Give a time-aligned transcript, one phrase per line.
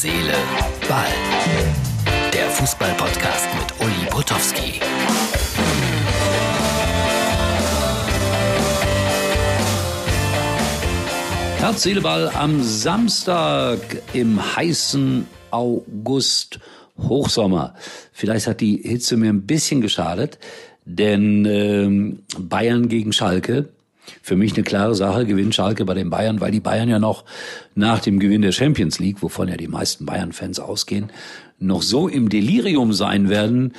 [0.00, 0.32] Seele,
[0.88, 1.08] Ball.
[2.32, 4.78] Der Fußball-Podcast mit Uli Potowski.
[11.58, 13.80] Herz, Seele, Ball am Samstag
[14.12, 16.60] im heißen August
[16.96, 17.74] Hochsommer.
[18.12, 20.38] Vielleicht hat die Hitze mir ein bisschen geschadet,
[20.84, 23.70] denn ähm, Bayern gegen Schalke
[24.22, 27.24] für mich eine klare Sache, gewinnt Schalke bei den Bayern, weil die Bayern ja noch
[27.74, 31.10] nach dem Gewinn der Champions League, wovon ja die meisten Bayern-Fans ausgehen,
[31.58, 33.72] noch so im Delirium sein werden,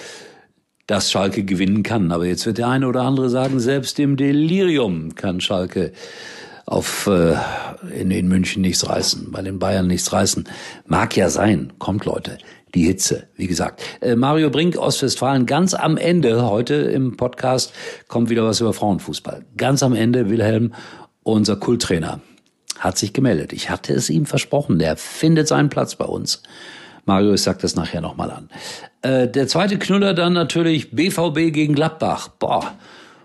[0.88, 2.12] dass Schalke gewinnen kann.
[2.12, 5.92] Aber jetzt wird der eine oder andere sagen, selbst im Delirium kann Schalke
[6.66, 7.36] auf äh,
[8.00, 10.48] in, in München nichts reißen, bei den Bayern nichts reißen.
[10.86, 12.38] Mag ja sein, kommt Leute
[12.74, 13.82] die Hitze, wie gesagt.
[14.02, 17.74] Äh, Mario Brink, Ostwestfalen, ganz am Ende, heute im Podcast,
[18.08, 19.46] kommt wieder was über Frauenfußball.
[19.58, 20.74] Ganz am Ende, Wilhelm,
[21.24, 22.22] unser Kulttrainer,
[22.78, 23.54] hat sich gemeldet.
[23.54, 26.44] Ich hatte es ihm versprochen, der findet seinen Platz bei uns.
[27.06, 28.50] Mario, ich sag das nachher nochmal an.
[29.02, 32.28] Äh, der zweite Knüller dann natürlich BVB gegen Gladbach.
[32.28, 32.76] Boah,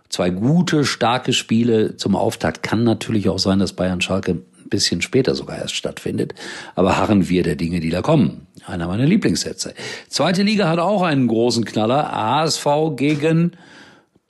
[0.08, 2.62] zwei gute, starke Spiele zum Auftakt.
[2.62, 6.34] Kann natürlich auch sein, dass Bayern Schalke ein bisschen später sogar erst stattfindet.
[6.74, 8.46] Aber harren wir der Dinge, die da kommen.
[8.66, 9.74] Einer meiner Lieblingssätze.
[10.08, 12.12] Zweite Liga hat auch einen großen Knaller.
[12.12, 13.52] ASV gegen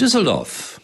[0.00, 0.80] Düsseldorf.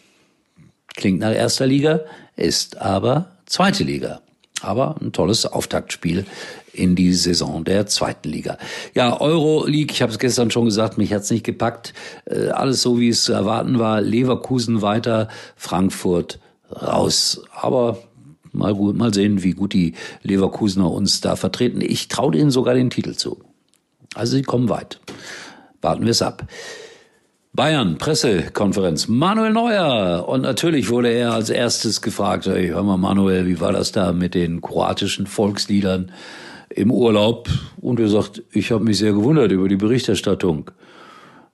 [0.95, 2.01] Klingt nach erster Liga,
[2.35, 4.21] ist aber zweite Liga.
[4.61, 6.25] Aber ein tolles Auftaktspiel
[6.73, 8.57] in die Saison der zweiten Liga.
[8.93, 11.93] Ja, Euroleague, ich habe es gestern schon gesagt, mich hat's nicht gepackt.
[12.25, 14.01] Äh, alles so, wie es zu erwarten war.
[14.01, 16.39] Leverkusen weiter, Frankfurt
[16.71, 17.41] raus.
[17.53, 17.97] Aber
[18.53, 21.81] Mal, mal sehen, wie gut die Leverkusener uns da vertreten.
[21.81, 23.39] Ich traue denen sogar den Titel zu.
[24.13, 24.99] Also sie kommen weit.
[25.81, 26.47] Warten wir es ab.
[27.53, 30.25] Bayern, Pressekonferenz, Manuel Neuer.
[30.27, 34.13] Und natürlich wurde er als erstes gefragt, hey, hör mal Manuel, wie war das da
[34.13, 36.11] mit den kroatischen Volksliedern
[36.69, 37.49] im Urlaub?
[37.81, 40.71] Und er sagt, ich habe mich sehr gewundert über die Berichterstattung.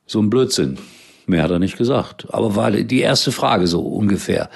[0.06, 0.78] So ein Blödsinn.
[1.26, 2.27] Mehr hat er nicht gesagt.
[2.30, 4.50] Aber war die erste Frage so ungefähr.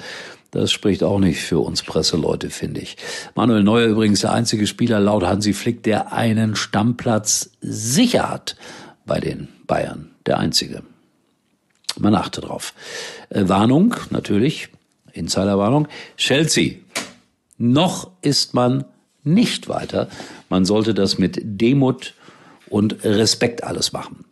[0.52, 2.98] Das spricht auch nicht für uns Presseleute, finde ich.
[3.34, 8.56] Manuel Neuer übrigens der einzige Spieler laut Hansi Flick, der einen Stammplatz sicher hat
[9.06, 10.10] bei den Bayern.
[10.26, 10.82] Der einzige.
[11.98, 12.74] Man achte drauf.
[13.30, 14.68] Äh, Warnung, natürlich.
[15.14, 15.88] Insiderwarnung.
[16.18, 16.74] Chelsea.
[17.56, 18.84] Noch ist man
[19.24, 20.08] nicht weiter.
[20.50, 22.14] Man sollte das mit Demut
[22.68, 24.26] und Respekt alles machen.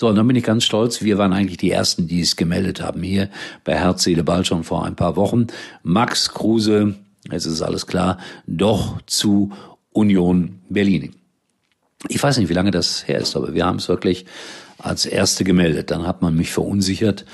[0.00, 1.02] So, und dann bin ich ganz stolz.
[1.02, 3.28] Wir waren eigentlich die Ersten, die es gemeldet haben hier
[3.64, 5.48] bei Herz, Seele, Ball schon vor ein paar Wochen.
[5.82, 6.94] Max Kruse,
[7.30, 8.16] jetzt ist alles klar,
[8.46, 9.52] doch zu
[9.92, 11.16] Union Berlin.
[12.08, 14.24] Ich weiß nicht, wie lange das her ist, aber wir haben es wirklich
[14.78, 15.90] als Erste gemeldet.
[15.90, 17.26] Dann hat man mich verunsichert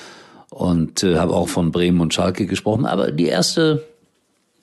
[0.51, 2.85] und äh, habe auch von Bremen und Schalke gesprochen.
[2.85, 3.87] Aber die erste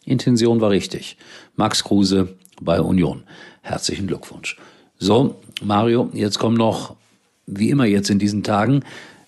[0.04, 1.16] Intention war richtig.
[1.56, 3.24] Max Kruse bei Union.
[3.62, 4.58] Herzlichen Glückwunsch.
[5.00, 6.98] So, Mario, jetzt kommen noch
[7.46, 8.84] wie immer jetzt in diesen Tagen,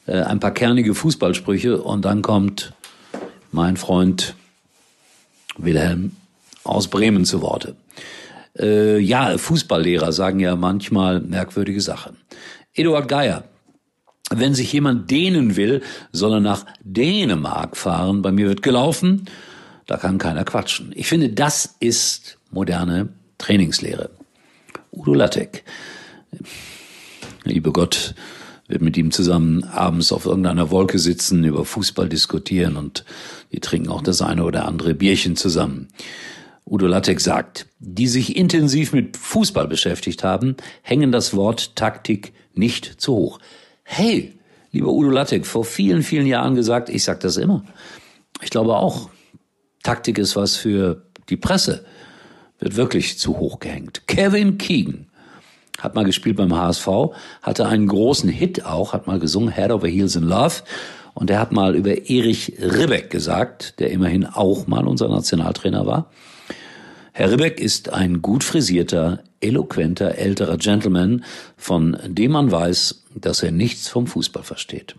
[0.05, 2.73] äh, ein paar kernige Fußballsprüche und dann kommt
[3.51, 4.35] mein Freund
[5.57, 6.15] Wilhelm
[6.63, 7.75] aus Bremen zu Worte.
[8.57, 12.17] Äh, ja, Fußballlehrer sagen ja manchmal merkwürdige Sachen.
[12.73, 13.43] Eduard Geier,
[14.29, 18.21] wenn sich jemand dehnen will, soll er nach Dänemark fahren.
[18.21, 19.25] Bei mir wird gelaufen,
[19.85, 20.91] da kann keiner quatschen.
[20.95, 24.09] Ich finde, das ist moderne Trainingslehre.
[24.91, 25.63] Udo Lattek
[27.45, 28.15] liebe Gott,
[28.67, 33.05] wird mit ihm zusammen abends auf irgendeiner Wolke sitzen, über Fußball diskutieren und
[33.51, 35.87] die trinken auch das eine oder andere Bierchen zusammen.
[36.65, 42.99] Udo Lattek sagt, die sich intensiv mit Fußball beschäftigt haben, hängen das Wort Taktik nicht
[42.99, 43.39] zu hoch.
[43.83, 44.33] Hey,
[44.71, 47.63] lieber Udo Lattek, vor vielen, vielen Jahren gesagt, ich sag das immer.
[48.41, 49.09] Ich glaube auch,
[49.83, 51.85] Taktik ist was für die Presse,
[52.57, 54.07] wird wirklich zu hoch gehängt.
[54.07, 55.05] Kevin Keegan,
[55.79, 56.87] hat mal gespielt beim HSV,
[57.41, 60.55] hatte einen großen Hit auch, hat mal gesungen Head over Heels in Love
[61.13, 66.11] und er hat mal über Erich Ribbeck gesagt, der immerhin auch mal unser Nationaltrainer war.
[67.13, 71.23] Herr Ribbeck ist ein gut frisierter, eloquenter, älterer Gentleman,
[71.55, 74.95] von dem man weiß, dass er nichts vom Fußball versteht.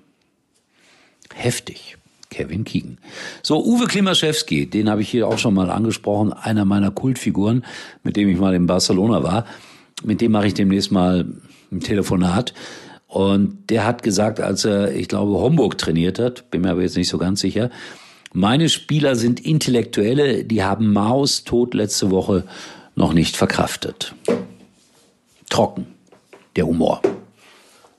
[1.35, 1.99] Heftig.
[2.29, 2.99] Kevin Keegan.
[3.43, 7.65] So, Uwe Klimaschewski, den habe ich hier auch schon mal angesprochen, einer meiner Kultfiguren,
[8.03, 9.47] mit dem ich mal in Barcelona war
[10.03, 11.27] mit dem mache ich demnächst mal
[11.73, 12.55] ein Telefonat.
[13.07, 16.97] Und der hat gesagt, als er, ich glaube, Homburg trainiert hat, bin mir aber jetzt
[16.97, 17.71] nicht so ganz sicher,
[18.33, 22.45] meine Spieler sind Intellektuelle, die haben Maus tot letzte Woche
[22.95, 24.15] noch nicht verkraftet.
[25.49, 25.87] Trocken,
[26.57, 27.01] der Humor.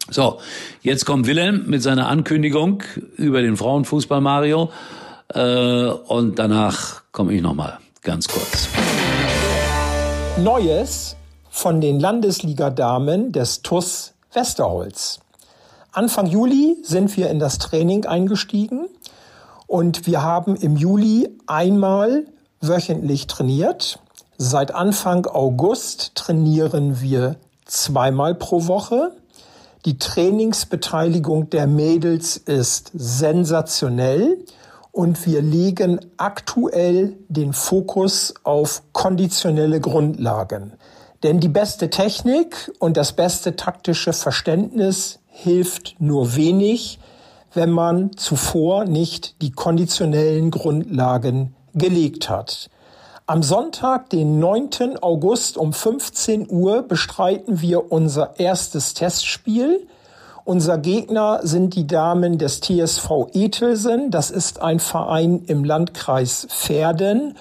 [0.10, 0.40] So,
[0.82, 2.84] jetzt kommt Wilhelm mit seiner Ankündigung
[3.18, 4.72] über den Frauenfußball Mario.
[5.34, 8.70] Äh, und danach komme ich nochmal ganz kurz.
[10.38, 11.18] Neues
[11.58, 15.20] von den Landesligadamen des TUS Westerholz.
[15.92, 18.86] Anfang Juli sind wir in das Training eingestiegen
[19.66, 22.26] und wir haben im Juli einmal
[22.62, 24.00] wöchentlich trainiert.
[24.38, 29.14] Seit Anfang August trainieren wir zweimal pro Woche.
[29.86, 34.46] Die Trainingsbeteiligung der Mädels ist sensationell
[34.92, 40.74] und wir legen aktuell den Fokus auf konditionelle Grundlagen.
[41.24, 47.00] Denn die beste Technik und das beste taktische Verständnis hilft nur wenig,
[47.54, 52.70] wenn man zuvor nicht die konditionellen Grundlagen gelegt hat.
[53.26, 55.00] Am Sonntag, den 9.
[55.02, 59.86] August um 15 Uhr bestreiten wir unser erstes Testspiel.
[60.46, 64.12] Unser Gegner sind die Damen des TSV Etelsen.
[64.12, 67.36] Das ist ein Verein im Landkreis Verden.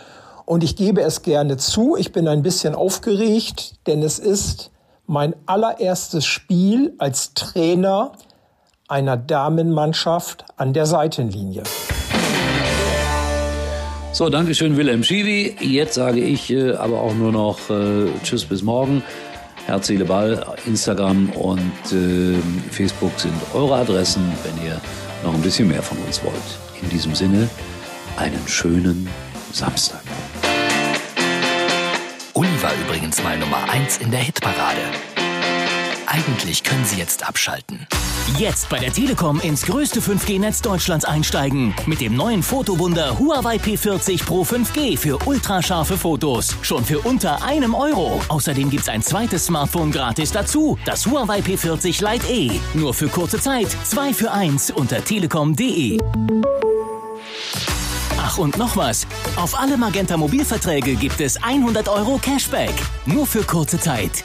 [0.47, 4.71] Und ich gebe es gerne zu, ich bin ein bisschen aufgeregt, denn es ist
[5.07, 8.13] mein allererstes Spiel als Trainer
[8.87, 11.65] einer Damenmannschaft an der Seitenlinie.
[14.13, 15.57] So, Dankeschön, Wilhelm Schiwi.
[15.61, 19.03] Jetzt sage ich äh, aber auch nur noch äh, Tschüss bis morgen.
[19.67, 22.37] Herz, Seele, Ball, Instagram und äh,
[22.71, 24.81] Facebook sind eure Adressen, wenn ihr
[25.25, 26.35] noch ein bisschen mehr von uns wollt.
[26.81, 27.49] In diesem Sinne,
[28.17, 29.09] einen schönen
[29.53, 30.03] Samstag.
[33.07, 34.81] Übrigens mal Nummer 1 in der Hitparade.
[36.07, 37.87] Eigentlich können Sie jetzt abschalten.
[38.37, 41.73] Jetzt bei der Telekom ins größte 5G-Netz Deutschlands einsteigen.
[41.87, 46.57] Mit dem neuen Fotowunder Huawei P40 Pro 5G für ultrascharfe Fotos.
[46.63, 48.21] Schon für unter einem Euro.
[48.27, 50.77] Außerdem gibt's ein zweites Smartphone gratis dazu.
[50.85, 52.59] Das Huawei P40 Lite E.
[52.75, 53.69] Nur für kurze Zeit.
[53.85, 56.01] Zwei für eins unter telekom.de.
[58.37, 59.07] Ach und noch was.
[59.37, 62.75] Auf alle Magenta Mobilverträge gibt es 100 Euro Cashback.
[63.07, 64.23] Nur für kurze Zeit.